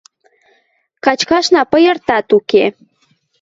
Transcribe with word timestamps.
Качкашна 1.03 1.61
пыйыртат 1.71 2.25
уке... 2.37 2.65